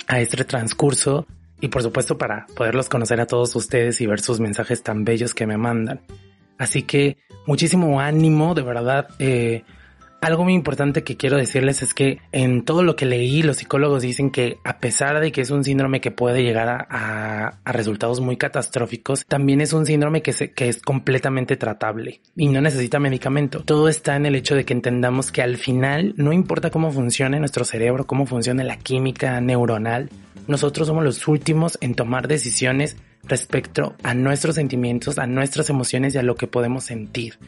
[0.09, 1.25] a este transcurso
[1.61, 5.33] y por supuesto para poderlos conocer a todos ustedes y ver sus mensajes tan bellos
[5.33, 6.01] que me mandan.
[6.59, 9.07] Así que muchísimo ánimo, de verdad.
[9.21, 9.63] Eh,
[10.27, 14.03] algo muy importante que quiero decirles es que en todo lo que leí, los psicólogos
[14.03, 18.37] dicen que a pesar de que es un síndrome que puede llegar a, resultados muy
[18.37, 23.63] catastróficos, también es un síndrome que, se, que es completamente tratable y no necesita medicamento.
[23.63, 27.39] Todo está en el hecho de que entendamos que al final no importa cómo funcione
[27.39, 30.11] nuestro cerebro, cómo funcione la química neuronal,
[30.49, 36.19] nosotros somos los últimos en tomar decisiones respecto a nuestros sentimientos, a nuestras emociones y
[36.19, 37.39] a lo que podemos sentir.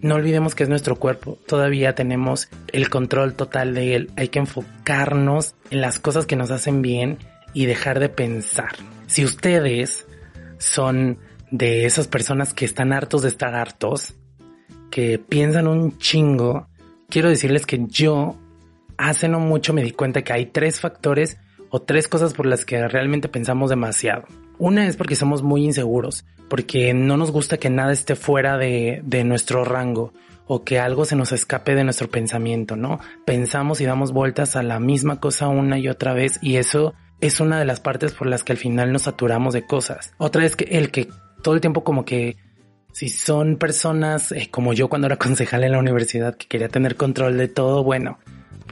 [0.00, 4.38] No olvidemos que es nuestro cuerpo, todavía tenemos el control total de él, hay que
[4.38, 7.18] enfocarnos en las cosas que nos hacen bien
[7.52, 8.76] y dejar de pensar.
[9.08, 10.06] Si ustedes
[10.58, 11.18] son
[11.50, 14.14] de esas personas que están hartos de estar hartos,
[14.90, 16.68] que piensan un chingo,
[17.08, 18.36] quiero decirles que yo
[18.96, 21.38] hace no mucho me di cuenta que hay tres factores
[21.70, 24.24] o tres cosas por las que realmente pensamos demasiado.
[24.58, 29.00] Una es porque somos muy inseguros, porque no nos gusta que nada esté fuera de,
[29.04, 30.12] de nuestro rango
[30.46, 33.00] o que algo se nos escape de nuestro pensamiento, ¿no?
[33.26, 37.40] Pensamos y damos vueltas a la misma cosa una y otra vez y eso es
[37.40, 40.12] una de las partes por las que al final nos saturamos de cosas.
[40.18, 41.08] Otra es que el que
[41.42, 42.36] todo el tiempo como que
[42.92, 46.96] si son personas eh, como yo cuando era concejal en la universidad que quería tener
[46.96, 48.18] control de todo, bueno,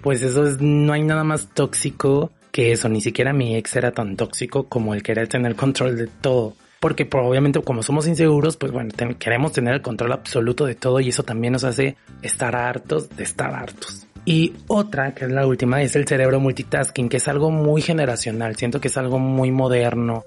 [0.02, 3.92] pues eso es, no hay nada más tóxico que eso, ni siquiera mi ex era
[3.92, 6.54] tan tóxico como el querer tener control de todo.
[6.80, 11.00] Porque pues, obviamente como somos inseguros, pues bueno, queremos tener el control absoluto de todo
[11.00, 14.06] y eso también nos hace estar hartos de estar hartos.
[14.24, 18.56] Y otra, que es la última, es el cerebro multitasking, que es algo muy generacional.
[18.56, 20.24] Siento que es algo muy moderno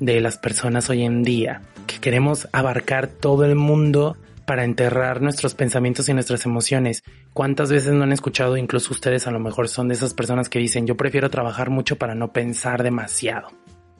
[0.00, 5.54] de las personas hoy en día, que queremos abarcar todo el mundo para enterrar nuestros
[5.54, 7.02] pensamientos y nuestras emociones.
[7.32, 10.58] ¿Cuántas veces no han escuchado, incluso ustedes a lo mejor son de esas personas que
[10.58, 13.48] dicen yo prefiero trabajar mucho para no pensar demasiado?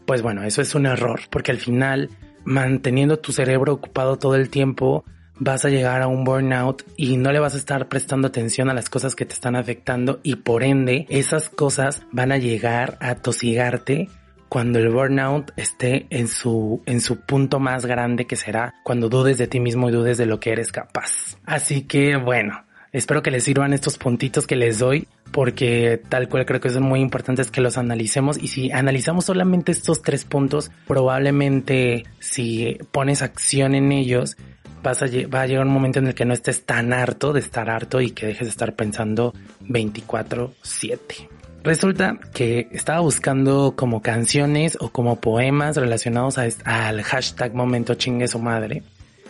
[0.06, 2.10] Pues bueno, eso es un error, porque al final,
[2.44, 5.04] manteniendo tu cerebro ocupado todo el tiempo,
[5.38, 8.74] vas a llegar a un burnout y no le vas a estar prestando atención a
[8.74, 13.16] las cosas que te están afectando y por ende esas cosas van a llegar a
[13.16, 14.08] tosigarte
[14.48, 19.38] cuando el burnout esté en su, en su punto más grande que será cuando dudes
[19.38, 21.38] de ti mismo y dudes de lo que eres capaz.
[21.46, 26.44] Así que bueno, espero que les sirvan estos puntitos que les doy porque tal cual
[26.44, 30.70] creo que son muy importantes que los analicemos y si analizamos solamente estos tres puntos,
[30.86, 34.36] probablemente si pones acción en ellos,
[34.82, 37.40] vas a, va a llegar un momento en el que no estés tan harto de
[37.40, 39.34] estar harto y que dejes de estar pensando
[39.68, 41.28] 24/7.
[41.64, 48.40] Resulta que estaba buscando como canciones o como poemas relacionados al hashtag momento chingue su
[48.40, 48.82] madre.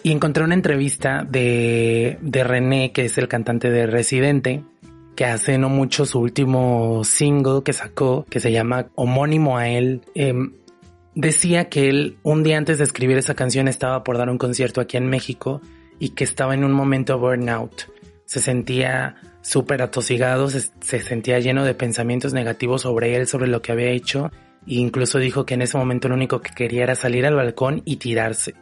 [0.02, 4.64] Y encontré una entrevista de, de René, que es el cantante de Residente,
[5.14, 10.02] que hace no mucho su último single que sacó, que se llama homónimo a él.
[10.14, 10.54] Em,
[11.14, 14.80] decía que él un día antes de escribir esa canción estaba por dar un concierto
[14.80, 15.60] aquí en México
[15.98, 17.88] y que estaba en un momento burnout.
[18.24, 23.72] Se sentía súper atosigado, se, sentía lleno de pensamientos negativos sobre él, sobre lo que
[23.72, 24.30] había hecho,
[24.66, 27.82] e incluso dijo que en ese momento lo único que quería era salir al balcón
[27.84, 28.54] y tirarse.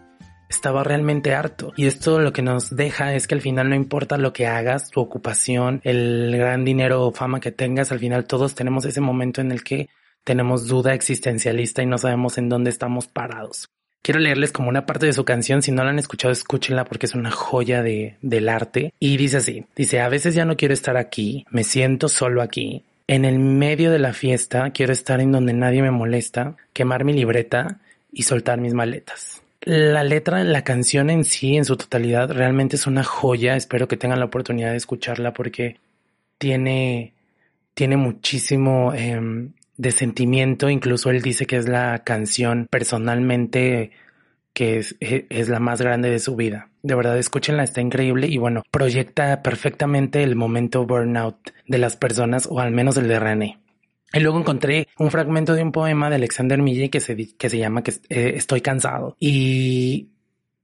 [0.50, 1.72] Estaba realmente harto.
[1.76, 4.90] Y esto lo que nos deja es que al final no importa lo que hagas,
[4.90, 9.40] tu ocupación, el gran dinero o fama que tengas, al final todos tenemos ese momento
[9.40, 9.88] en el que
[10.24, 13.70] tenemos duda existencialista y no sabemos en dónde estamos parados.
[14.02, 17.06] Quiero leerles como una parte de su canción, si no la han escuchado, escúchenla porque
[17.06, 18.92] es una joya de, del arte.
[18.98, 22.84] Y dice así, dice, a veces ya no quiero estar aquí, me siento solo aquí.
[23.06, 27.12] En el medio de la fiesta quiero estar en donde nadie me molesta, quemar mi
[27.12, 27.78] libreta
[28.10, 29.39] y soltar mis maletas.
[29.62, 33.56] La letra la canción en sí, en su totalidad, realmente es una joya.
[33.56, 35.78] Espero que tengan la oportunidad de escucharla porque
[36.38, 37.12] tiene,
[37.74, 43.92] tiene muchísimo eh, de sentimiento, incluso él dice que es la canción personalmente
[44.52, 46.68] que es, e, es, la más grande de su vida.
[46.82, 52.46] De verdad, escúchenla, está increíble y bueno, proyecta perfectamente el momento burnout de las personas
[52.50, 53.58] o al menos el de René.
[54.12, 57.58] Y luego encontré un fragmento de un poema de Alexander Mille que se, que se
[57.58, 59.16] llama que eh, Estoy cansado.
[59.20, 60.08] Y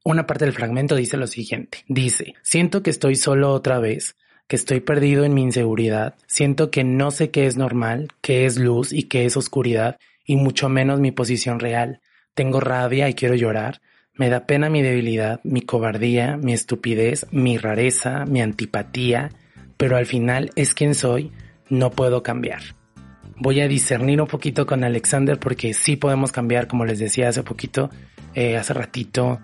[0.04, 1.78] una parte del fragmento dice lo siguiente.
[1.88, 4.16] Dice, siento que estoy solo otra vez
[4.48, 8.58] que estoy perdido en mi inseguridad, siento que no sé qué es normal, qué es
[8.58, 12.00] luz y qué es oscuridad, y mucho menos mi posición real.
[12.34, 13.80] Tengo rabia y quiero llorar.
[14.14, 19.30] Me da pena mi debilidad, mi cobardía, mi estupidez, mi rareza, mi antipatía,
[19.76, 21.32] pero al final es quien soy,
[21.68, 22.62] no puedo cambiar.
[23.38, 27.42] Voy a discernir un poquito con Alexander porque sí podemos cambiar, como les decía hace
[27.42, 27.90] poquito,
[28.34, 29.40] eh, hace ratito,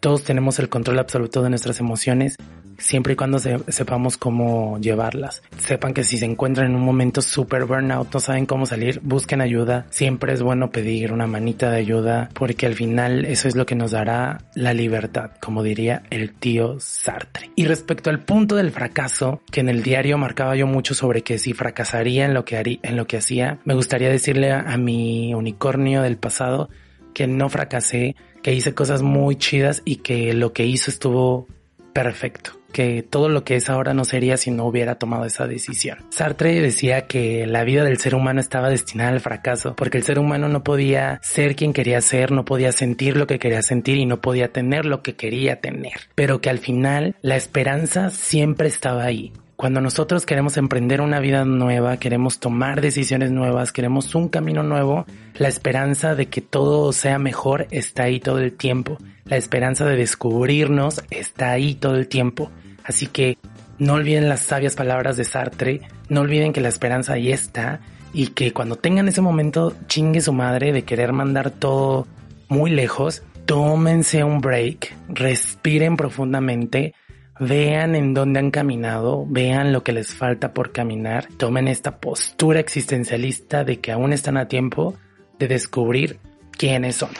[0.00, 2.36] todos tenemos el control absoluto de nuestras emociones
[2.80, 5.42] siempre y cuando sepamos cómo llevarlas.
[5.58, 9.40] Sepan que si se encuentran en un momento super burnout, no saben cómo salir, busquen
[9.40, 9.86] ayuda.
[9.90, 13.74] Siempre es bueno pedir una manita de ayuda porque al final eso es lo que
[13.74, 17.50] nos dará la libertad, como diría el tío Sartre.
[17.54, 21.38] Y respecto al punto del fracaso, que en el diario marcaba yo mucho sobre que
[21.38, 25.34] si fracasaría en lo que, haría, en lo que hacía, me gustaría decirle a mi
[25.34, 26.68] unicornio del pasado
[27.14, 31.46] que no fracasé, que hice cosas muy chidas y que lo que hizo estuvo
[31.92, 35.98] perfecto que todo lo que es ahora no sería si no hubiera tomado esa decisión.
[36.10, 40.18] Sartre decía que la vida del ser humano estaba destinada al fracaso, porque el ser
[40.18, 44.06] humano no podía ser quien quería ser, no podía sentir lo que quería sentir y
[44.06, 49.04] no podía tener lo que quería tener, pero que al final la esperanza siempre estaba
[49.04, 49.32] ahí.
[49.60, 55.04] Cuando nosotros queremos emprender una vida nueva, queremos tomar decisiones nuevas, queremos un camino nuevo,
[55.34, 58.96] la esperanza de que todo sea mejor está ahí todo el tiempo.
[59.30, 62.50] La esperanza de descubrirnos está ahí todo el tiempo.
[62.84, 63.38] Así que
[63.78, 67.78] no olviden las sabias palabras de Sartre, no olviden que la esperanza ahí está
[68.12, 72.08] y que cuando tengan ese momento chingue su madre de querer mandar todo
[72.48, 76.94] muy lejos, tómense un break, respiren profundamente,
[77.38, 82.58] vean en dónde han caminado, vean lo que les falta por caminar, tomen esta postura
[82.58, 84.94] existencialista de que aún están a tiempo
[85.38, 86.18] de descubrir
[86.50, 87.10] quiénes son.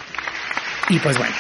[0.89, 1.35] Y pues bueno,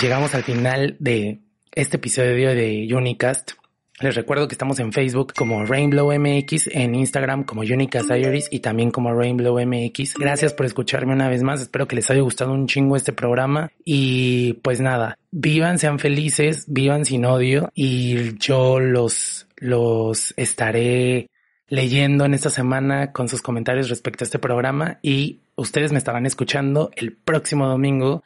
[0.00, 1.40] llegamos al final de
[1.72, 3.52] este episodio de Unicast.
[3.98, 8.10] Les recuerdo que estamos en Facebook como Rainbow MX, en Instagram como Unicast
[8.50, 10.14] y también como Rainbow MX.
[10.18, 11.62] Gracias por escucharme una vez más.
[11.62, 13.70] Espero que les haya gustado un chingo este programa.
[13.84, 21.30] Y pues nada, vivan, sean felices, vivan sin odio y yo los, los estaré
[21.68, 26.26] leyendo en esta semana con sus comentarios respecto a este programa y ustedes me estarán
[26.26, 28.22] escuchando el próximo domingo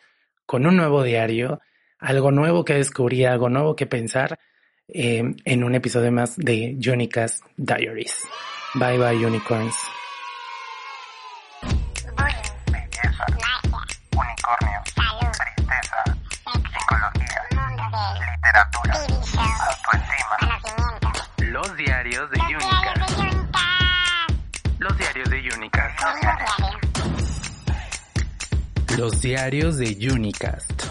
[0.50, 1.60] con un nuevo diario,
[2.00, 4.40] algo nuevo que descubrir, algo nuevo que pensar
[4.88, 8.24] eh, en un episodio más de Unicast Diaries.
[8.74, 9.76] Bye bye unicorns.
[21.38, 23.12] Los diarios de Unicast.
[24.80, 26.79] Los diarios de Unicast.
[29.00, 30.89] Los diarios de Unicast.